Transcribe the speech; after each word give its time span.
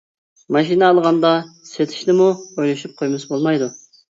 ماشىنا 0.55 0.87
ئالغاندا 0.87 1.33
سېتىشنىمۇ 1.73 2.31
ئويلىشىپ 2.49 2.99
قويمىسا 3.03 3.35
بولمايدۇ. 3.35 3.71